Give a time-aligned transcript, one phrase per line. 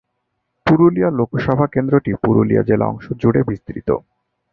[0.65, 3.89] পুরুলিয়া লোকসভা কেন্দ্রটি পুরুলিয়া জেলা অংশ জুড়ে বিস্তৃত।